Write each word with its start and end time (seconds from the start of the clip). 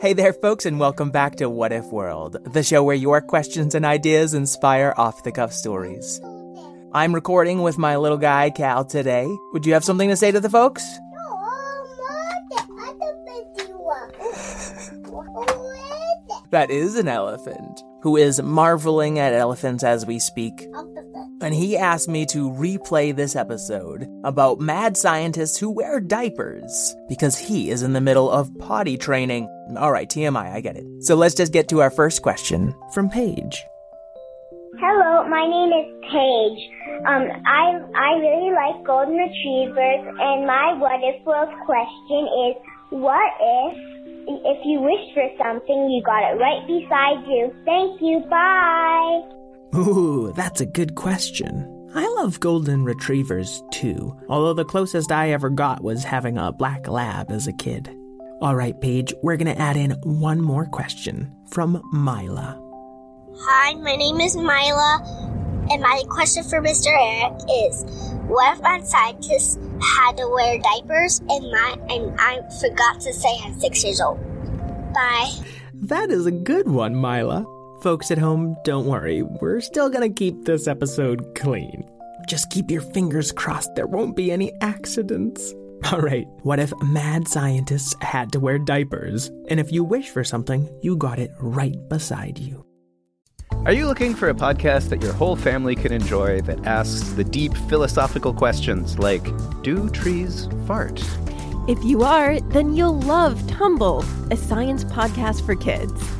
Hey 0.00 0.14
there, 0.14 0.32
folks, 0.32 0.64
and 0.64 0.80
welcome 0.80 1.10
back 1.10 1.36
to 1.36 1.50
What 1.50 1.72
If 1.72 1.92
World, 1.92 2.38
the 2.54 2.62
show 2.62 2.82
where 2.82 2.96
your 2.96 3.20
questions 3.20 3.74
and 3.74 3.84
ideas 3.84 4.32
inspire 4.32 4.94
off 4.96 5.24
the 5.24 5.30
cuff 5.30 5.52
stories. 5.52 6.18
I'm 6.94 7.14
recording 7.14 7.60
with 7.60 7.76
my 7.76 7.96
little 7.96 8.16
guy, 8.16 8.48
Cal, 8.48 8.86
today. 8.86 9.28
Would 9.52 9.66
you 9.66 9.74
have 9.74 9.84
something 9.84 10.08
to 10.08 10.16
say 10.16 10.32
to 10.32 10.40
the 10.40 10.48
folks? 10.48 10.82
That 16.50 16.72
is 16.72 16.96
an 16.96 17.06
elephant 17.06 17.80
who 18.02 18.16
is 18.16 18.42
marveling 18.42 19.20
at 19.20 19.32
elephants 19.32 19.84
as 19.84 20.04
we 20.04 20.18
speak. 20.18 20.66
And 21.40 21.54
he 21.54 21.76
asked 21.76 22.08
me 22.08 22.26
to 22.26 22.50
replay 22.50 23.16
this 23.16 23.34
episode 23.34 24.06
about 24.24 24.60
mad 24.60 24.96
scientists 24.96 25.56
who 25.56 25.70
wear 25.70 25.98
diapers 25.98 26.94
because 27.08 27.38
he 27.38 27.70
is 27.70 27.82
in 27.82 27.94
the 27.94 28.00
middle 28.00 28.30
of 28.30 28.56
potty 28.58 28.98
training. 28.98 29.48
All 29.78 29.90
right, 29.90 30.08
TMI, 30.08 30.52
I 30.52 30.60
get 30.60 30.76
it. 30.76 30.84
So 31.00 31.14
let's 31.14 31.34
just 31.34 31.52
get 31.52 31.68
to 31.68 31.80
our 31.80 31.90
first 31.90 32.20
question 32.22 32.74
from 32.92 33.08
Paige. 33.08 33.64
Hello, 34.78 35.28
my 35.28 35.46
name 35.46 35.72
is 35.72 35.88
Paige. 36.12 36.60
Um, 37.06 37.24
I 37.46 37.80
I 37.96 38.10
really 38.20 38.52
like 38.52 38.84
golden 38.86 39.16
retrievers, 39.16 40.04
and 40.20 40.46
my 40.46 40.74
what 40.78 41.00
if 41.02 41.24
world 41.24 41.48
question 41.66 42.22
is: 42.48 42.54
What 42.90 43.32
if 43.40 43.90
if 44.28 44.58
you 44.64 44.80
wished 44.80 45.12
for 45.14 45.28
something, 45.42 45.90
you 45.90 46.02
got 46.04 46.32
it 46.32 46.38
right 46.38 46.66
beside 46.66 47.26
you? 47.26 47.52
Thank 47.64 48.00
you. 48.00 48.20
Bye. 48.30 49.39
Ooh, 49.74 50.32
that's 50.34 50.60
a 50.60 50.66
good 50.66 50.96
question. 50.96 51.76
I 51.94 52.06
love 52.18 52.40
golden 52.40 52.84
retrievers 52.84 53.62
too, 53.72 54.16
although 54.28 54.54
the 54.54 54.64
closest 54.64 55.12
I 55.12 55.30
ever 55.30 55.48
got 55.48 55.82
was 55.82 56.02
having 56.02 56.38
a 56.38 56.52
black 56.52 56.88
lab 56.88 57.30
as 57.30 57.46
a 57.46 57.52
kid. 57.52 57.88
All 58.40 58.56
right, 58.56 58.78
Paige, 58.80 59.14
we're 59.22 59.36
gonna 59.36 59.52
add 59.52 59.76
in 59.76 59.92
one 60.02 60.40
more 60.40 60.66
question 60.66 61.32
from 61.50 61.82
Mila. 61.92 62.60
Hi, 63.36 63.74
my 63.74 63.96
name 63.96 64.20
is 64.20 64.36
Mila, 64.36 65.66
and 65.70 65.82
my 65.82 66.02
question 66.08 66.42
for 66.42 66.60
Mr. 66.60 66.88
Eric 66.88 67.40
is: 67.66 67.84
What 68.26 68.56
if 68.56 68.62
mad 68.62 68.86
scientists 68.86 69.58
had 69.82 70.16
to 70.16 70.28
wear 70.28 70.58
diapers, 70.58 71.20
and 71.28 71.50
my 71.50 71.76
and 71.88 72.14
I 72.18 72.40
forgot 72.60 73.00
to 73.02 73.12
say 73.12 73.28
I'm 73.44 73.58
six 73.60 73.84
years 73.84 74.00
old? 74.00 74.18
Bye. 74.92 75.30
That 75.74 76.10
is 76.10 76.26
a 76.26 76.32
good 76.32 76.68
one, 76.68 77.00
Mila. 77.00 77.46
Folks 77.82 78.10
at 78.10 78.18
home, 78.18 78.56
don't 78.62 78.84
worry, 78.84 79.22
we're 79.22 79.62
still 79.62 79.88
gonna 79.88 80.10
keep 80.10 80.44
this 80.44 80.68
episode 80.68 81.34
clean. 81.34 81.82
Just 82.28 82.50
keep 82.50 82.70
your 82.70 82.82
fingers 82.82 83.32
crossed 83.32 83.74
there 83.74 83.86
won't 83.86 84.14
be 84.14 84.30
any 84.30 84.52
accidents. 84.60 85.54
All 85.90 86.00
right, 86.00 86.26
what 86.42 86.60
if 86.60 86.74
mad 86.82 87.26
scientists 87.26 87.96
had 88.02 88.32
to 88.32 88.40
wear 88.40 88.58
diapers, 88.58 89.28
and 89.48 89.58
if 89.58 89.72
you 89.72 89.82
wish 89.82 90.10
for 90.10 90.22
something, 90.22 90.68
you 90.82 90.94
got 90.94 91.18
it 91.18 91.30
right 91.40 91.76
beside 91.88 92.38
you? 92.38 92.66
Are 93.64 93.72
you 93.72 93.86
looking 93.86 94.14
for 94.14 94.28
a 94.28 94.34
podcast 94.34 94.90
that 94.90 95.00
your 95.00 95.14
whole 95.14 95.36
family 95.36 95.74
can 95.74 95.90
enjoy 95.90 96.42
that 96.42 96.66
asks 96.66 97.12
the 97.12 97.24
deep 97.24 97.54
philosophical 97.70 98.34
questions 98.34 98.98
like 98.98 99.24
Do 99.62 99.88
trees 99.88 100.50
fart? 100.66 101.02
If 101.66 101.82
you 101.82 102.02
are, 102.02 102.40
then 102.40 102.74
you'll 102.74 103.00
love 103.00 103.46
Tumble, 103.48 104.04
a 104.30 104.36
science 104.36 104.84
podcast 104.84 105.46
for 105.46 105.54
kids. 105.54 106.19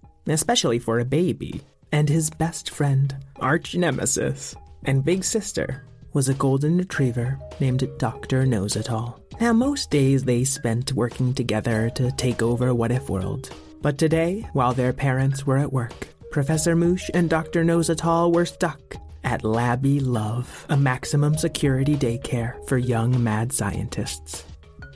especially 0.27 0.79
for 0.79 0.99
a 0.99 1.05
baby, 1.05 1.61
and 1.91 2.07
his 2.09 2.29
best 2.29 2.69
friend, 2.69 3.15
arch 3.37 3.75
nemesis, 3.75 4.55
and 4.85 5.05
big 5.05 5.23
sister 5.23 5.83
was 6.13 6.29
a 6.29 6.33
golden 6.33 6.77
retriever 6.77 7.39
named 7.59 7.87
Dr. 7.97 8.45
Knows 8.45 8.75
It 8.75 8.91
All. 8.91 9.19
Now, 9.39 9.53
most 9.53 9.89
days 9.89 10.23
they 10.23 10.43
spent 10.43 10.93
working 10.93 11.33
together 11.33 11.89
to 11.95 12.11
take 12.11 12.41
over 12.41 12.73
What 12.73 12.91
If 12.91 13.09
World. 13.09 13.49
But 13.81 13.97
today, 13.97 14.47
while 14.53 14.73
their 14.73 14.93
parents 14.93 15.45
were 15.45 15.57
at 15.57 15.73
work, 15.73 16.07
Professor 16.31 16.75
Moosh 16.75 17.09
and 17.13 17.29
Dr. 17.29 17.63
Knows 17.63 17.89
It 17.89 18.05
All 18.05 18.31
were 18.31 18.45
stuck 18.45 18.95
at 19.23 19.43
Labby 19.43 19.99
Love, 19.99 20.65
a 20.69 20.77
maximum 20.77 21.37
security 21.37 21.95
daycare 21.95 22.53
for 22.67 22.77
young 22.77 23.23
mad 23.23 23.53
scientists. 23.53 24.43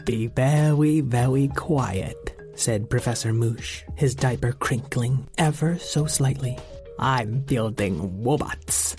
Be 0.06 0.28
very, 0.28 1.02
very 1.02 1.48
quiet, 1.50 2.35
said 2.56 2.90
Professor 2.90 3.34
Moosh, 3.34 3.84
his 3.96 4.16
diaper 4.16 4.54
crinkling 4.54 5.28
ever 5.38 5.78
so 5.78 6.06
slightly. 6.06 6.58
I'm 7.00 7.40
building 7.40 8.24
robots. 8.24 8.96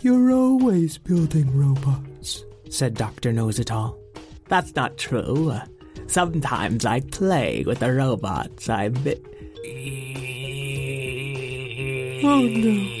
You're 0.00 0.32
always 0.32 0.98
building 0.98 1.56
robots, 1.56 2.44
said 2.70 2.94
Dr. 2.94 3.32
Knows 3.32 3.58
It 3.58 3.70
All. 3.72 3.98
That's 4.48 4.74
not 4.74 4.96
true. 4.96 5.52
Sometimes 6.06 6.84
I 6.84 7.00
play 7.00 7.64
with 7.66 7.80
the 7.80 7.92
robots. 7.92 8.68
I 8.68 8.88
bit. 8.88 9.24
Oh 12.24 12.42
no. 12.42 12.98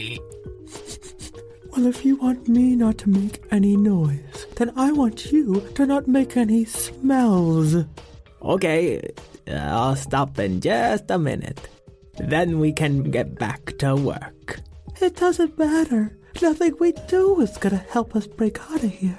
Well, 1.70 1.86
if 1.86 2.04
you 2.04 2.16
want 2.16 2.48
me 2.48 2.74
not 2.74 2.98
to 2.98 3.08
make 3.08 3.42
any 3.50 3.76
noise, 3.76 4.46
then 4.56 4.72
I 4.76 4.90
want 4.92 5.30
you 5.32 5.60
to 5.74 5.86
not 5.86 6.08
make 6.08 6.36
any 6.36 6.64
smells. 6.64 7.76
Okay, 8.42 9.02
I'll 9.50 9.96
stop 9.96 10.38
in 10.38 10.60
just 10.60 11.10
a 11.10 11.18
minute. 11.18 11.68
Then 12.18 12.58
we 12.58 12.72
can 12.72 13.10
get 13.10 13.38
back 13.38 13.78
to 13.78 13.94
work. 13.96 14.60
It 15.00 15.16
doesn't 15.16 15.58
matter. 15.58 16.16
Nothing 16.40 16.74
we 16.78 16.92
do 17.08 17.40
is 17.40 17.56
gonna 17.58 17.84
help 17.90 18.14
us 18.14 18.26
break 18.26 18.60
out 18.70 18.82
of 18.82 18.90
here. 18.90 19.18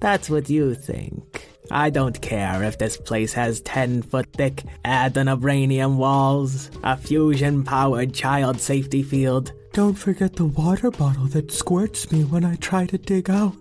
That's 0.00 0.30
what 0.30 0.48
you 0.50 0.74
think. 0.74 1.48
I 1.70 1.90
don't 1.90 2.20
care 2.20 2.62
if 2.62 2.78
this 2.78 2.96
place 2.96 3.32
has 3.32 3.60
10 3.62 4.02
foot 4.02 4.32
thick 4.32 4.62
adenobranium 4.84 5.96
walls, 5.96 6.70
a 6.84 6.96
fusion 6.96 7.64
powered 7.64 8.14
child 8.14 8.60
safety 8.60 9.02
field. 9.02 9.52
Don't 9.72 9.94
forget 9.94 10.36
the 10.36 10.46
water 10.46 10.90
bottle 10.90 11.26
that 11.28 11.50
squirts 11.50 12.10
me 12.12 12.24
when 12.24 12.44
I 12.44 12.56
try 12.56 12.86
to 12.86 12.98
dig 12.98 13.28
out. 13.28 13.56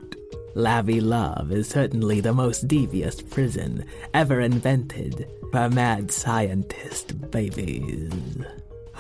Labby 0.58 1.02
Love 1.02 1.52
is 1.52 1.68
certainly 1.68 2.22
the 2.22 2.32
most 2.32 2.66
devious 2.66 3.22
prison 3.22 3.84
ever 4.14 4.40
invented 4.40 5.28
for 5.52 5.70
mad 5.70 6.10
scientist 6.10 7.30
babies. 7.30 8.10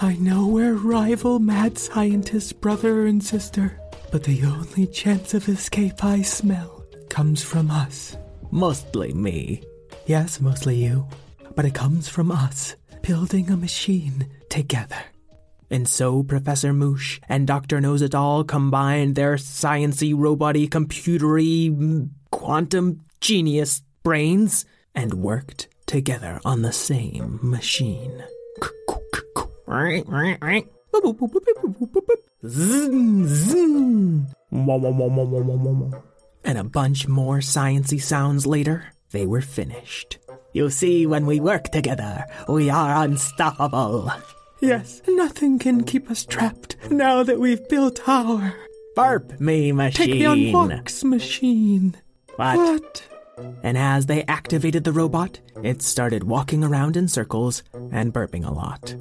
I 0.01 0.17
know 0.17 0.47
we're 0.47 0.73
rival 0.73 1.39
mad 1.39 1.77
scientist 1.77 2.59
brother 2.59 3.05
and 3.05 3.23
sister, 3.23 3.79
but 4.11 4.25
the 4.25 4.43
only 4.43 4.85
chance 4.85 5.33
of 5.33 5.47
escape 5.47 6.03
I 6.03 6.23
smell 6.23 6.83
comes 7.07 7.41
from 7.41 7.71
us. 7.71 8.17
Mostly 8.51 9.13
me. 9.13 9.63
Yes, 10.07 10.41
mostly 10.41 10.75
you. 10.75 11.07
But 11.55 11.63
it 11.63 11.73
comes 11.73 12.09
from 12.09 12.31
us, 12.31 12.75
building 13.01 13.49
a 13.49 13.55
machine 13.55 14.27
together. 14.49 15.05
And 15.69 15.87
so 15.87 16.23
Professor 16.23 16.73
Moosh 16.73 17.19
and 17.27 17.47
Dr. 17.47 17.81
Knows 17.81 18.01
It 18.01 18.13
All 18.15 18.43
combined 18.43 19.15
their 19.15 19.35
sciency, 19.35 20.13
roboty, 20.13 20.69
computery, 20.69 22.09
quantum 22.31 23.01
genius 23.19 23.81
brains 24.03 24.65
and 24.93 25.15
worked 25.15 25.67
together 25.85 26.39
on 26.45 26.61
the 26.61 26.71
same 26.71 27.39
machine. 27.41 28.23
And 36.43 36.57
a 36.57 36.63
bunch 36.63 37.07
more 37.07 37.39
sciency 37.39 38.01
sounds 38.01 38.45
later, 38.45 38.93
they 39.11 39.25
were 39.25 39.41
finished. 39.41 40.19
You 40.53 40.69
see, 40.69 41.05
when 41.05 41.25
we 41.25 41.39
work 41.39 41.71
together, 41.71 42.25
we 42.47 42.69
are 42.69 43.03
unstoppable. 43.03 44.11
Yes, 44.59 45.01
nothing 45.07 45.59
can 45.59 45.83
keep 45.83 46.09
us 46.09 46.25
trapped 46.25 46.77
now 46.89 47.23
that 47.23 47.39
we've 47.39 47.67
built 47.67 48.07
our. 48.07 48.53
Burp 48.95 49.39
me 49.39 49.71
machine. 49.71 50.07
Take 50.07 50.19
me 50.19 50.25
on 50.25 50.51
walks, 50.51 51.03
machine. 51.03 51.95
What? 52.37 52.57
What? 52.57 53.07
And 53.63 53.77
as 53.77 54.05
they 54.05 54.23
activated 54.23 54.85
the 54.85 54.93
robot, 54.93 55.39
it 55.61 55.81
started 55.81 56.23
walking 56.23 56.63
around 56.63 56.95
in 56.95 57.07
circles 57.09 57.63
and 57.91 58.13
burping 58.13 58.45
a 58.47 58.53
lot. 58.53 58.95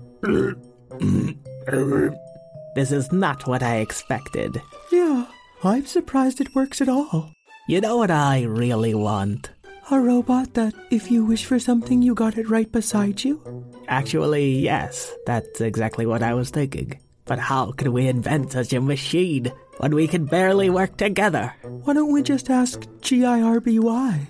this 2.74 2.90
is 2.90 3.12
not 3.12 3.46
what 3.46 3.62
I 3.62 3.76
expected. 3.76 4.60
Yeah, 4.90 5.26
I'm 5.62 5.86
surprised 5.86 6.40
it 6.40 6.54
works 6.54 6.80
at 6.80 6.88
all. 6.88 7.30
You 7.68 7.80
know 7.80 7.96
what 7.96 8.10
I 8.10 8.42
really 8.42 8.94
want? 8.94 9.50
A 9.90 10.00
robot 10.00 10.54
that, 10.54 10.74
if 10.90 11.10
you 11.10 11.24
wish 11.24 11.44
for 11.44 11.58
something, 11.58 12.02
you 12.02 12.14
got 12.14 12.36
it 12.36 12.48
right 12.48 12.70
beside 12.70 13.22
you? 13.22 13.64
Actually, 13.88 14.58
yes. 14.58 15.12
That's 15.26 15.60
exactly 15.60 16.06
what 16.06 16.22
I 16.22 16.34
was 16.34 16.50
thinking. 16.50 16.98
But 17.24 17.38
how 17.38 17.72
could 17.72 17.88
we 17.88 18.06
invent 18.06 18.52
such 18.52 18.72
a 18.72 18.80
machine 18.80 19.50
when 19.78 19.94
we 19.94 20.06
can 20.06 20.26
barely 20.26 20.70
work 20.70 20.96
together? 20.96 21.54
Why 21.62 21.94
don't 21.94 22.12
we 22.12 22.22
just 22.22 22.50
ask 22.50 22.80
GIRBY? 23.00 24.26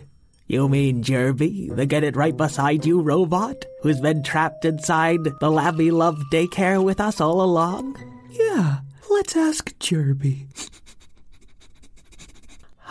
You 0.46 0.68
mean 0.68 1.02
Jerby, 1.02 1.74
the 1.74 1.86
get 1.86 2.04
it 2.04 2.16
right 2.16 2.36
beside 2.36 2.84
you 2.84 3.00
robot, 3.00 3.64
who's 3.82 4.00
been 4.00 4.22
trapped 4.22 4.64
inside 4.66 5.20
the 5.40 5.50
Labby 5.50 5.90
Love 5.90 6.22
daycare 6.30 6.84
with 6.84 7.00
us 7.00 7.20
all 7.20 7.40
along? 7.40 7.96
Yeah, 8.30 8.80
let's 9.10 9.36
ask 9.36 9.76
Jerby. 9.78 10.46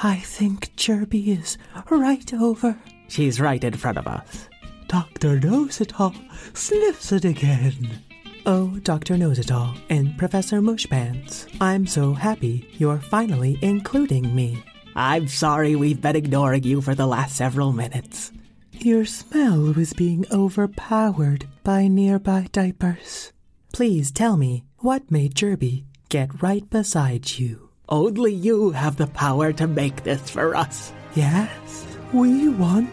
I 0.02 0.18
think 0.18 0.76
Jerby 0.76 1.40
is 1.40 1.58
right 1.90 2.34
over. 2.34 2.78
She's 3.08 3.40
right 3.40 3.64
in 3.64 3.74
front 3.76 4.00
of 4.00 4.08
us. 4.08 4.50
Doctor 4.94 5.40
Knows 5.40 5.82
It 5.82 6.00
All 6.00 6.14
sniffs 6.54 7.12
it 7.12 7.26
again. 7.26 8.04
Oh, 8.46 8.78
Doctor 8.84 9.18
Knows 9.18 9.40
It 9.40 9.52
All 9.52 9.74
and 9.90 10.16
Professor 10.20 10.62
Mooshpants, 10.62 11.48
I'm 11.60 11.88
so 11.88 12.14
happy 12.14 12.70
you're 12.74 13.00
finally 13.00 13.58
including 13.64 14.36
me. 14.36 14.64
I'm 14.96 15.28
sorry 15.28 15.76
we've 15.76 16.00
been 16.00 16.16
ignoring 16.16 16.62
you 16.62 16.80
for 16.80 16.94
the 16.94 17.08
last 17.08 17.36
several 17.36 17.74
minutes. 17.74 18.32
Your 18.72 19.04
smell 19.04 19.74
was 19.74 19.94
being 19.94 20.28
overpowered 20.32 21.48
by 21.64 21.88
nearby 21.88 22.50
diapers. 22.52 23.34
Please 23.74 24.12
tell 24.12 24.38
me 24.38 24.64
what 24.78 25.10
made 25.10 25.34
Jerby 25.34 25.86
get 26.10 26.44
right 26.44 26.70
beside 26.70 27.40
you. 27.40 27.72
Only 27.90 28.32
you 28.32 28.70
have 28.70 28.98
the 28.98 29.08
power 29.08 29.54
to 29.54 29.66
make 29.66 30.04
this 30.04 30.30
for 30.30 30.56
us. 30.56 30.94
Yes, 31.16 31.88
we 32.14 32.48
want. 32.50 32.92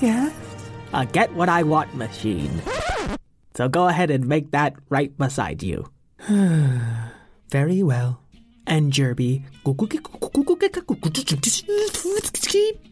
Yes. 0.00 0.32
A 0.92 1.06
get 1.06 1.32
what 1.34 1.48
I 1.48 1.62
want 1.62 1.94
machine. 1.94 2.62
So 3.54 3.68
go 3.68 3.88
ahead 3.88 4.10
and 4.10 4.26
make 4.26 4.50
that 4.50 4.74
right 4.88 5.16
beside 5.16 5.62
you. 5.62 5.90
Very 7.48 7.82
well. 7.82 8.20
And 8.66 8.92
Jerby 8.92 9.44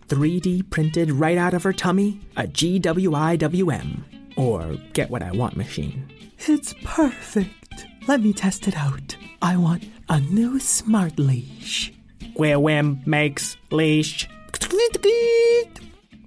3D 0.09 0.71
printed 0.71 1.11
right 1.11 1.39
out 1.39 1.55
of 1.55 1.62
her 1.62 1.73
tummy 1.73 2.21
a 2.37 2.45
GWIWM, 2.45 4.03
or 4.37 4.77
get 4.93 5.11
what 5.11 5.23
I 5.23 5.33
want 5.33 5.56
machine. 5.56 6.09
It's 6.41 6.75
perfect. 6.85 7.87
Let 8.06 8.21
me 8.21 8.33
test 8.33 8.69
it 8.69 8.77
out. 8.77 9.17
I 9.43 9.56
want 9.56 9.85
a 10.09 10.21
new 10.21 10.59
smart 10.59 11.19
leash. 11.19 11.93
Gwewim 12.37 13.06
makes 13.06 13.56
leash. 13.71 14.29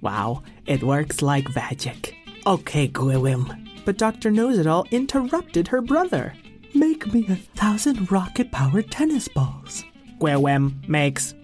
Wow, 0.02 0.42
it 0.66 0.82
works 0.82 1.22
like 1.22 1.54
magic. 1.54 2.16
Okay, 2.44 2.88
Gwewim. 2.88 3.68
But 3.84 3.98
Dr. 3.98 4.32
Knows 4.32 4.58
It 4.58 4.66
All 4.66 4.84
interrupted 4.90 5.68
her 5.68 5.80
brother. 5.80 6.34
Make 6.74 7.12
me 7.12 7.24
a 7.28 7.36
thousand 7.36 8.10
rocket 8.10 8.50
powered 8.50 8.90
tennis 8.90 9.28
balls. 9.28 9.84
Gwewim 10.18 10.86
makes. 10.88 11.34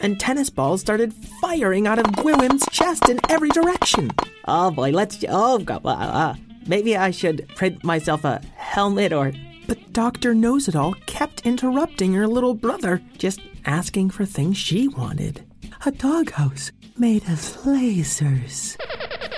And 0.00 0.18
tennis 0.18 0.50
balls 0.50 0.80
started 0.80 1.14
firing 1.40 1.86
out 1.86 2.00
of 2.00 2.06
Gwewim's 2.06 2.66
chest 2.72 3.08
in 3.08 3.20
every 3.28 3.50
direction. 3.50 4.10
Oh 4.48 4.72
boy, 4.72 4.90
let's. 4.90 5.24
Oh, 5.28 5.58
God. 5.58 5.84
Uh, 5.84 5.90
uh, 5.90 6.34
maybe 6.66 6.96
I 6.96 7.12
should 7.12 7.48
print 7.54 7.84
myself 7.84 8.24
a 8.24 8.40
helmet 8.56 9.12
or. 9.12 9.32
But 9.68 9.92
Dr. 9.92 10.34
Knows 10.34 10.66
It 10.66 10.74
All 10.74 10.94
kept 11.06 11.46
interrupting 11.46 12.14
her 12.14 12.26
little 12.26 12.54
brother, 12.54 13.00
just 13.16 13.40
asking 13.64 14.10
for 14.10 14.24
things 14.24 14.56
she 14.56 14.88
wanted. 14.88 15.44
A 15.86 15.90
doghouse 15.90 16.72
made 16.98 17.22
of 17.22 17.38
lasers. 17.64 18.76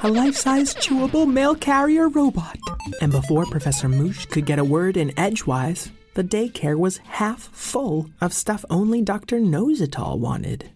A 0.03 0.11
life 0.11 0.35
size 0.35 0.75
chewable 0.75 1.33
mail 1.33 1.55
carrier 1.55 2.09
robot. 2.09 2.59
And 3.01 3.13
before 3.13 3.47
Professor 3.47 3.89
Moosh 3.89 4.27
could 4.27 4.45
get 4.45 4.59
a 4.59 4.65
word 4.65 4.97
in 4.97 5.17
edgewise, 5.17 5.93
the 6.15 6.25
daycare 6.25 6.77
was 6.77 6.97
half 6.99 7.43
full 7.53 8.11
of 8.21 8.33
stuff 8.33 8.65
only 8.69 9.03
Dr. 9.03 9.39
Knows 9.39 9.81
It 9.81 9.97
All 10.01 10.19
wanted. 10.19 10.73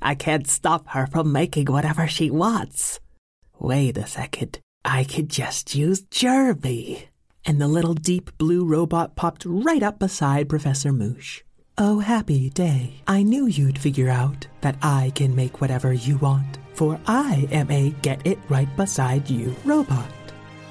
I 0.00 0.14
can't 0.14 0.48
stop 0.48 0.88
her 0.88 1.06
from 1.06 1.32
making 1.32 1.66
whatever 1.66 2.08
she 2.08 2.30
wants. 2.30 2.98
Wait 3.58 3.98
a 3.98 4.06
second. 4.06 4.58
I 4.86 5.04
could 5.04 5.28
just 5.28 5.74
use 5.74 6.00
Jerby. 6.00 7.08
And 7.44 7.60
the 7.60 7.68
little 7.68 7.92
deep 7.94 8.30
blue 8.38 8.64
robot 8.64 9.16
popped 9.16 9.44
right 9.44 9.82
up 9.82 9.98
beside 9.98 10.48
Professor 10.48 10.94
Moosh. 10.94 11.42
Oh, 11.82 11.98
happy 11.98 12.50
day. 12.50 12.92
I 13.08 13.22
knew 13.22 13.46
you'd 13.46 13.78
figure 13.78 14.10
out 14.10 14.46
that 14.60 14.76
I 14.82 15.12
can 15.14 15.34
make 15.34 15.62
whatever 15.62 15.94
you 15.94 16.18
want, 16.18 16.58
for 16.74 17.00
I 17.06 17.48
am 17.50 17.70
a 17.70 17.88
get 18.02 18.20
it 18.26 18.38
right 18.50 18.68
beside 18.76 19.30
you 19.30 19.56
robot. 19.64 20.12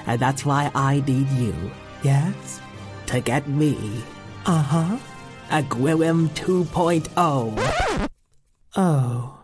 And 0.05 0.21
that's 0.21 0.45
why 0.45 0.69
I 0.75 1.03
need 1.07 1.27
you. 1.31 1.55
Yes? 2.03 2.61
To 3.07 3.21
get 3.21 3.49
me. 3.49 4.03
Uh 4.45 4.61
huh. 4.61 4.97
A 5.49 5.63
Gwillem 5.63 6.29
2.0. 6.35 8.07
Oh. 8.75 9.39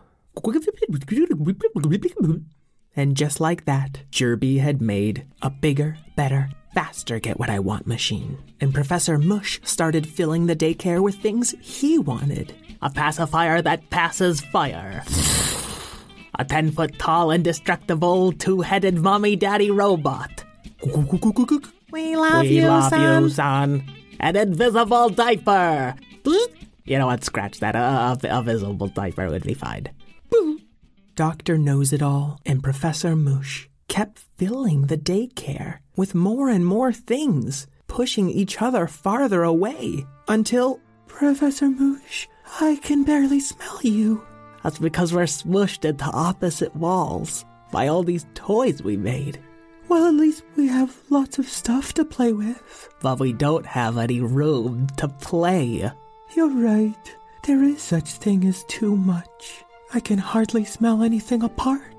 And 2.94 3.16
just 3.16 3.40
like 3.40 3.64
that, 3.64 4.02
Jerby 4.12 4.60
had 4.60 4.80
made 4.80 5.26
a 5.42 5.50
bigger, 5.50 5.98
better, 6.14 6.48
faster 6.76 7.18
get 7.18 7.38
what 7.38 7.48
I 7.48 7.58
want 7.58 7.86
machine. 7.86 8.36
And 8.60 8.74
Professor 8.74 9.16
Moosh 9.16 9.60
started 9.64 10.06
filling 10.06 10.44
the 10.44 10.54
daycare 10.54 11.00
with 11.02 11.14
things 11.14 11.54
he 11.62 11.98
wanted. 11.98 12.54
A 12.82 12.90
pacifier 12.90 13.62
that 13.62 13.88
passes 13.88 14.42
fire. 14.42 15.02
A 16.38 16.44
10 16.44 16.72
foot 16.72 16.98
tall, 16.98 17.30
indestructible, 17.30 18.30
two 18.32 18.60
headed 18.60 18.98
mommy 18.98 19.36
daddy 19.36 19.70
robot. 19.70 20.44
We 21.90 22.14
love 22.14 22.42
we 22.42 22.48
you, 22.58 22.66
love 22.68 22.90
son. 22.90 23.22
you, 23.22 23.30
son. 23.30 23.84
An 24.20 24.36
invisible 24.36 25.08
diaper. 25.08 25.94
You 26.84 26.98
know 26.98 27.06
what? 27.06 27.24
Scratch 27.24 27.58
that. 27.60 27.74
A, 27.74 27.78
a, 28.22 28.38
a 28.38 28.42
visible 28.42 28.88
diaper 28.88 29.30
would 29.30 29.44
be 29.44 29.54
fine. 29.54 29.88
Dr. 31.14 31.56
Knows 31.56 31.94
It 31.94 32.02
All 32.02 32.38
and 32.44 32.62
Professor 32.62 33.16
Moosh 33.16 33.66
kept 33.88 34.18
filling 34.36 34.82
the 34.82 34.98
daycare 34.98 35.78
with 35.96 36.14
more 36.14 36.48
and 36.48 36.66
more 36.66 36.92
things, 36.92 37.66
pushing 37.88 38.28
each 38.30 38.60
other 38.60 38.86
farther 38.86 39.42
away 39.42 40.04
until. 40.28 40.80
Professor 41.06 41.70
Moosh, 41.70 42.26
I 42.60 42.76
can 42.82 43.02
barely 43.04 43.40
smell 43.40 43.80
you. 43.82 44.22
That's 44.62 44.78
because 44.78 45.14
we're 45.14 45.24
smushed 45.24 45.84
into 45.84 46.04
opposite 46.04 46.74
walls 46.76 47.44
by 47.72 47.88
all 47.88 48.02
these 48.02 48.26
toys 48.34 48.82
we 48.82 48.96
made. 48.96 49.40
Well, 49.88 50.06
at 50.06 50.14
least 50.14 50.42
we 50.56 50.66
have 50.68 50.94
lots 51.08 51.38
of 51.38 51.48
stuff 51.48 51.94
to 51.94 52.04
play 52.04 52.32
with. 52.32 52.88
But 53.00 53.20
we 53.20 53.32
don't 53.32 53.64
have 53.64 53.96
any 53.96 54.20
room 54.20 54.88
to 54.96 55.08
play. 55.08 55.90
You're 56.34 56.50
right. 56.50 57.16
There 57.44 57.62
is 57.62 57.80
such 57.80 58.10
thing 58.10 58.44
as 58.44 58.64
too 58.64 58.96
much. 58.96 59.64
I 59.94 60.00
can 60.00 60.18
hardly 60.18 60.64
smell 60.64 61.02
anything 61.02 61.42
apart. 61.42 61.95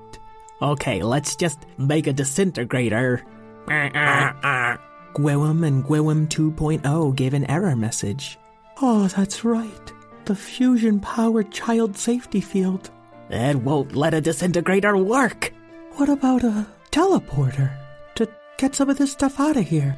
Okay, 0.60 1.02
let's 1.02 1.36
just 1.36 1.66
make 1.76 2.06
a 2.06 2.12
disintegrator. 2.12 3.24
Gwewum 3.68 5.66
and 5.66 5.84
Gwewum 5.84 6.28
2.0 6.28 7.16
gave 7.16 7.34
an 7.34 7.48
error 7.50 7.76
message. 7.76 8.38
Oh, 8.80 9.08
that's 9.08 9.44
right. 9.44 9.92
The 10.24 10.34
fusion 10.34 11.00
powered 11.00 11.50
child 11.50 11.96
safety 11.96 12.40
field. 12.40 12.90
It 13.30 13.56
won't 13.56 13.94
let 13.94 14.14
a 14.14 14.20
disintegrator 14.20 14.96
work. 14.96 15.52
What 15.96 16.08
about 16.08 16.44
a 16.44 16.66
teleporter 16.90 17.72
to 18.14 18.28
get 18.56 18.74
some 18.74 18.90
of 18.90 18.98
this 18.98 19.12
stuff 19.12 19.40
out 19.40 19.56
of 19.56 19.66
here? 19.66 19.96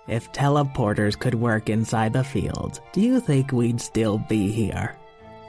If 0.08 0.32
teleporters 0.32 1.16
could 1.16 1.34
work 1.34 1.68
inside 1.68 2.14
the 2.14 2.24
field, 2.24 2.80
do 2.92 3.00
you 3.00 3.20
think 3.20 3.52
we'd 3.52 3.80
still 3.80 4.18
be 4.18 4.50
here? 4.50 4.96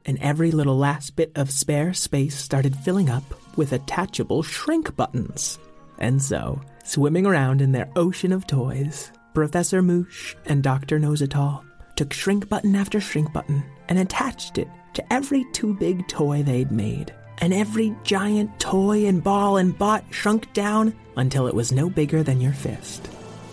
and 0.05 0.19
every 0.21 0.51
little 0.51 0.77
last 0.77 1.17
bit 1.17 1.33
of 1.35 1.51
spare 1.51 1.95
space 1.95 2.39
started 2.39 2.77
filling 2.77 3.09
up 3.09 3.23
with 3.57 3.73
attachable 3.73 4.43
shrink 4.43 4.95
buttons. 4.97 5.59
And 5.99 6.23
so, 6.23 6.61
swimming 6.85 7.25
around 7.25 7.63
in 7.63 7.73
their 7.73 7.89
ocean 7.97 8.33
of 8.33 8.47
toys, 8.47 9.11
Professor 9.33 9.81
Moosh 9.81 10.35
and 10.45 10.63
Dr. 10.63 10.99
Knows 10.99 11.23
It 11.23 11.35
All 11.35 11.65
took 11.97 12.13
shrink 12.13 12.51
button 12.51 12.77
after 12.77 13.01
shrink 13.01 13.33
button 13.33 13.65
and 13.89 13.99
attached 13.99 14.59
it 14.59 14.69
to 14.93 15.11
every 15.11 15.47
too 15.55 15.73
big 15.73 16.07
toy 16.07 16.43
they'd 16.43 16.71
made. 16.71 17.15
And 17.39 17.53
every 17.53 17.95
giant 18.03 18.59
toy 18.59 19.07
and 19.07 19.23
ball 19.23 19.59
and 19.59 19.77
bot 19.77 20.05
shrunk 20.11 20.53
down 20.53 20.95
until 21.17 21.47
it 21.47 21.55
was 21.55 21.73
no 21.73 21.91
bigger 21.91 22.23
than 22.23 22.41
your 22.41 22.53
fist. 22.53 23.07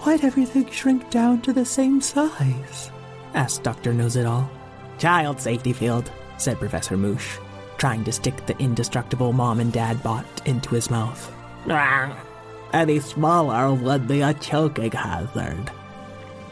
Why'd 0.03 0.23
everything 0.23 0.69
shrink 0.69 1.09
down 1.09 1.41
to 1.41 1.53
the 1.53 1.65
same 1.65 2.01
size? 2.01 2.91
asked 3.33 3.63
Dr. 3.63 3.93
Knows 3.93 4.15
It 4.15 4.25
All. 4.25 4.49
Child 4.97 5.39
safety 5.41 5.73
field, 5.73 6.11
said 6.37 6.59
Professor 6.59 6.97
Moosh, 6.97 7.37
trying 7.77 8.03
to 8.03 8.11
stick 8.11 8.45
the 8.45 8.57
indestructible 8.57 9.33
mom 9.33 9.59
and 9.59 9.71
dad 9.71 10.01
bot 10.03 10.25
into 10.45 10.75
his 10.75 10.89
mouth. 10.89 11.31
Any 12.73 12.99
smaller 12.99 13.73
would 13.73 14.07
be 14.07 14.21
a 14.21 14.33
choking 14.33 14.91
hazard. 14.91 15.71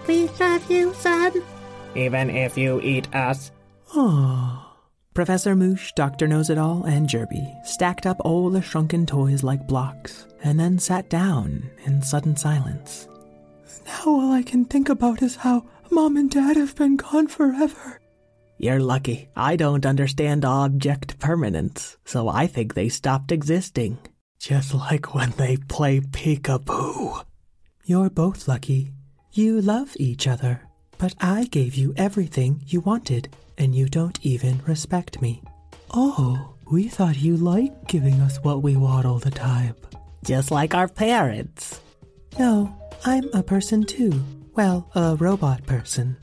We 0.07 0.27
love 0.39 0.69
you, 0.69 0.93
son. 0.93 1.41
Even 1.95 2.29
if 2.29 2.57
you 2.57 2.79
eat 2.81 3.13
us. 3.13 3.51
Oh. 3.93 4.70
Professor 5.13 5.57
Moosh, 5.57 5.91
Dr. 5.93 6.25
Knows 6.25 6.49
It 6.49 6.57
All, 6.57 6.85
and 6.85 7.07
Jerby 7.07 7.53
stacked 7.65 8.05
up 8.05 8.15
all 8.21 8.49
the 8.49 8.61
shrunken 8.61 9.05
toys 9.05 9.43
like 9.43 9.67
blocks 9.67 10.25
and 10.41 10.57
then 10.57 10.79
sat 10.79 11.09
down 11.09 11.69
in 11.85 12.01
sudden 12.01 12.37
silence. 12.37 13.09
Now 13.85 14.03
all 14.05 14.31
I 14.31 14.41
can 14.41 14.63
think 14.63 14.87
about 14.87 15.21
is 15.21 15.35
how 15.35 15.65
Mom 15.89 16.15
and 16.15 16.31
Dad 16.31 16.55
have 16.55 16.77
been 16.77 16.95
gone 16.95 17.27
forever. 17.27 17.99
You're 18.57 18.79
lucky. 18.79 19.27
I 19.35 19.57
don't 19.57 19.85
understand 19.85 20.45
object 20.45 21.19
permanence, 21.19 21.97
so 22.05 22.29
I 22.29 22.47
think 22.47 22.73
they 22.73 22.87
stopped 22.87 23.33
existing. 23.33 23.97
Just 24.39 24.73
like 24.73 25.13
when 25.13 25.31
they 25.31 25.57
play 25.57 25.99
peekaboo. 25.99 27.25
You're 27.83 28.09
both 28.09 28.47
lucky. 28.47 28.93
You 29.33 29.61
love 29.61 29.91
each 29.97 30.25
other. 30.25 30.61
But 31.01 31.15
I 31.19 31.45
gave 31.45 31.73
you 31.73 31.95
everything 31.97 32.61
you 32.67 32.79
wanted, 32.79 33.27
and 33.57 33.73
you 33.73 33.89
don't 33.89 34.23
even 34.23 34.61
respect 34.67 35.19
me. 35.19 35.41
Oh, 35.89 36.53
we 36.69 36.89
thought 36.89 37.17
you 37.17 37.37
liked 37.37 37.87
giving 37.87 38.21
us 38.21 38.37
what 38.43 38.61
we 38.61 38.75
want 38.75 39.07
all 39.07 39.17
the 39.17 39.31
time. 39.31 39.75
Just 40.23 40.51
like 40.51 40.75
our 40.75 40.87
parents. 40.87 41.81
No, 42.37 42.77
I'm 43.03 43.27
a 43.33 43.41
person 43.41 43.83
too. 43.83 44.13
Well, 44.55 44.91
a 44.93 45.15
robot 45.15 45.65
person. 45.65 46.17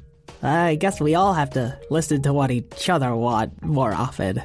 I 0.45 0.77
guess 0.77 1.01
we 1.01 1.17
all 1.17 1.35
have 1.35 1.51
to 1.55 1.77
listen 1.91 2.23
to 2.23 2.33
what 2.33 2.53
each 2.53 2.89
other 2.89 3.17
want 3.17 3.61
more 3.65 3.93
often. 3.93 4.41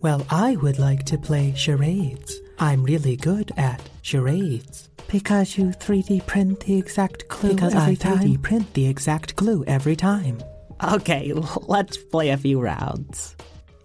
Well, 0.00 0.26
I 0.28 0.56
would 0.56 0.80
like 0.80 1.04
to 1.04 1.16
play 1.16 1.54
charades. 1.54 2.40
I'm 2.58 2.82
really 2.82 3.16
good 3.16 3.52
at 3.56 3.80
charades. 4.02 4.88
Because 5.08 5.56
you 5.56 5.66
3D 5.66 6.26
print 6.26 6.60
the 6.60 6.78
exact 6.78 7.28
clue 7.28 7.54
because 7.54 7.74
every 7.74 7.92
I 7.92 7.96
time. 7.96 8.18
3D 8.18 8.42
print 8.42 8.74
the 8.74 8.86
exact 8.86 9.36
clue 9.36 9.64
every 9.66 9.96
time. 9.96 10.42
Okay, 10.82 11.32
let's 11.62 11.96
play 11.96 12.30
a 12.30 12.36
few 12.36 12.60
rounds. 12.60 13.36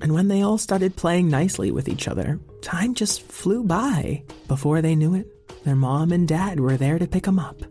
And 0.01 0.13
when 0.13 0.27
they 0.29 0.41
all 0.41 0.57
started 0.57 0.95
playing 0.95 1.29
nicely 1.29 1.71
with 1.71 1.87
each 1.87 2.07
other, 2.07 2.39
time 2.61 2.95
just 2.95 3.21
flew 3.21 3.63
by. 3.63 4.23
Before 4.47 4.81
they 4.81 4.95
knew 4.95 5.13
it, 5.13 5.27
their 5.63 5.75
mom 5.75 6.11
and 6.11 6.27
dad 6.27 6.59
were 6.59 6.77
there 6.77 6.97
to 6.97 7.07
pick 7.07 7.23
them 7.23 7.37
up. 7.37 7.61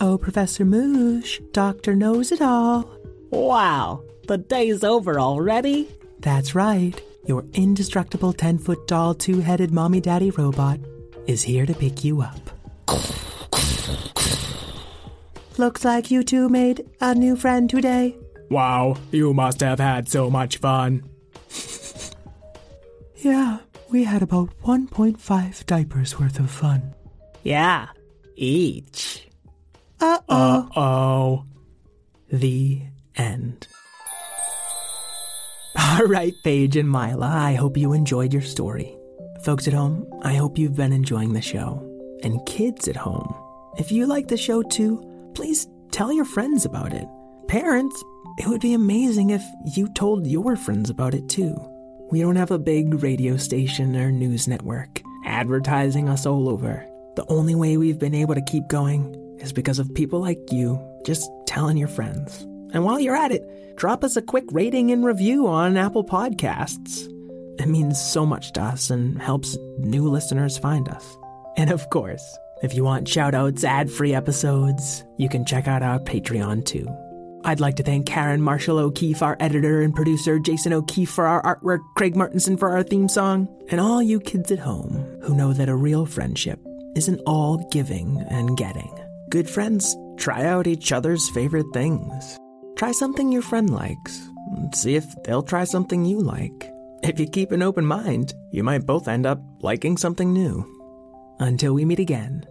Oh, 0.00 0.18
Professor 0.18 0.64
Moosh, 0.64 1.40
Doctor 1.52 1.94
knows 1.94 2.32
it 2.32 2.42
all. 2.42 2.90
Wow, 3.30 4.02
the 4.26 4.38
day's 4.38 4.82
over 4.82 5.20
already? 5.20 5.88
That's 6.18 6.54
right. 6.54 7.00
Your 7.26 7.44
indestructible 7.54 8.32
10 8.32 8.58
foot 8.58 8.86
tall, 8.86 9.14
two 9.14 9.40
headed 9.40 9.72
mommy 9.72 10.00
daddy 10.00 10.30
robot 10.30 10.78
is 11.26 11.42
here 11.42 11.66
to 11.66 11.74
pick 11.74 12.04
you 12.04 12.22
up. 12.22 12.38
Looks 15.58 15.84
like 15.84 16.10
you 16.10 16.22
two 16.22 16.48
made 16.48 16.86
a 17.00 17.14
new 17.14 17.34
friend 17.34 17.68
today. 17.68 18.16
Wow, 18.48 18.96
you 19.10 19.34
must 19.34 19.60
have 19.60 19.80
had 19.80 20.08
so 20.08 20.30
much 20.30 20.58
fun. 20.58 21.02
yeah, 23.16 23.58
we 23.90 24.04
had 24.04 24.22
about 24.22 24.50
1.5 24.62 25.66
diapers 25.66 26.20
worth 26.20 26.38
of 26.38 26.50
fun. 26.50 26.94
Yeah, 27.42 27.88
each. 28.36 29.26
Uh 30.00 30.18
oh. 30.28 30.68
Uh 30.76 30.78
oh. 30.80 31.44
The 32.30 32.82
end. 33.16 33.66
All 36.00 36.04
right, 36.04 36.34
Paige 36.44 36.76
and 36.76 36.92
Mila, 36.92 37.26
I 37.26 37.54
hope 37.54 37.78
you 37.78 37.94
enjoyed 37.94 38.30
your 38.30 38.42
story. 38.42 38.94
Folks 39.42 39.66
at 39.66 39.72
home, 39.72 40.06
I 40.20 40.34
hope 40.34 40.58
you've 40.58 40.76
been 40.76 40.92
enjoying 40.92 41.32
the 41.32 41.40
show. 41.40 41.82
and 42.22 42.44
kids 42.44 42.86
at 42.86 42.96
home. 42.96 43.34
If 43.78 43.90
you 43.90 44.04
like 44.06 44.28
the 44.28 44.36
show 44.36 44.62
too, 44.62 45.00
please 45.34 45.66
tell 45.92 46.12
your 46.12 46.26
friends 46.26 46.66
about 46.66 46.92
it. 46.92 47.06
Parents, 47.48 48.04
it 48.38 48.46
would 48.46 48.60
be 48.60 48.74
amazing 48.74 49.30
if 49.30 49.42
you 49.74 49.88
told 49.94 50.26
your 50.26 50.54
friends 50.56 50.90
about 50.90 51.14
it 51.14 51.30
too. 51.30 51.54
We 52.10 52.20
don't 52.20 52.36
have 52.36 52.50
a 52.50 52.58
big 52.58 53.02
radio 53.02 53.38
station 53.38 53.96
or 53.96 54.12
news 54.12 54.46
network 54.46 55.00
advertising 55.24 56.10
us 56.10 56.26
all 56.26 56.48
over. 56.50 56.86
The 57.16 57.24
only 57.28 57.54
way 57.54 57.78
we've 57.78 57.98
been 57.98 58.14
able 58.14 58.34
to 58.34 58.42
keep 58.42 58.68
going 58.68 59.14
is 59.40 59.52
because 59.52 59.78
of 59.78 59.94
people 59.94 60.20
like 60.20 60.40
you 60.52 60.78
just 61.06 61.30
telling 61.46 61.78
your 61.78 61.88
friends. 61.88 62.46
And 62.72 62.84
while 62.84 63.00
you're 63.00 63.16
at 63.16 63.32
it, 63.32 63.76
drop 63.76 64.04
us 64.04 64.16
a 64.16 64.22
quick 64.22 64.44
rating 64.50 64.90
and 64.90 65.04
review 65.04 65.46
on 65.46 65.76
Apple 65.76 66.04
Podcasts. 66.04 67.12
It 67.60 67.68
means 67.68 68.00
so 68.00 68.26
much 68.26 68.52
to 68.52 68.62
us 68.62 68.90
and 68.90 69.20
helps 69.20 69.56
new 69.78 70.08
listeners 70.08 70.58
find 70.58 70.88
us. 70.88 71.16
And 71.56 71.70
of 71.70 71.88
course, 71.90 72.38
if 72.62 72.74
you 72.74 72.84
want 72.84 73.06
shoutouts, 73.06 73.64
ad 73.64 73.90
free 73.90 74.14
episodes, 74.14 75.04
you 75.18 75.28
can 75.28 75.44
check 75.44 75.68
out 75.68 75.82
our 75.82 75.98
Patreon 75.98 76.64
too. 76.64 76.86
I'd 77.44 77.60
like 77.60 77.76
to 77.76 77.82
thank 77.82 78.06
Karen 78.06 78.42
Marshall 78.42 78.78
O'Keefe, 78.78 79.22
our 79.22 79.36
editor 79.40 79.80
and 79.82 79.94
producer, 79.94 80.38
Jason 80.38 80.72
O'Keefe 80.72 81.10
for 81.10 81.26
our 81.26 81.42
artwork, 81.42 81.78
Craig 81.96 82.16
Martinson 82.16 82.56
for 82.56 82.70
our 82.70 82.82
theme 82.82 83.08
song, 83.08 83.48
and 83.70 83.80
all 83.80 84.02
you 84.02 84.20
kids 84.20 84.50
at 84.50 84.58
home 84.58 85.18
who 85.22 85.36
know 85.36 85.52
that 85.52 85.68
a 85.68 85.76
real 85.76 86.06
friendship 86.06 86.58
isn't 86.96 87.20
all 87.26 87.58
giving 87.70 88.18
and 88.30 88.56
getting. 88.56 88.92
Good 89.30 89.48
friends 89.48 89.94
try 90.16 90.44
out 90.44 90.66
each 90.66 90.92
other's 90.92 91.28
favorite 91.30 91.66
things. 91.72 92.38
Try 92.76 92.92
something 92.92 93.32
your 93.32 93.40
friend 93.40 93.70
likes. 93.70 94.28
See 94.74 94.96
if 94.96 95.06
they'll 95.24 95.42
try 95.42 95.64
something 95.64 96.04
you 96.04 96.20
like. 96.20 96.70
If 97.02 97.18
you 97.18 97.26
keep 97.26 97.50
an 97.50 97.62
open 97.62 97.86
mind, 97.86 98.34
you 98.52 98.62
might 98.62 98.84
both 98.84 99.08
end 99.08 99.24
up 99.24 99.40
liking 99.60 99.96
something 99.96 100.30
new. 100.30 100.62
Until 101.40 101.72
we 101.72 101.86
meet 101.86 102.00
again, 102.00 102.44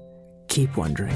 keep 0.48 0.76
wondering. 0.78 1.16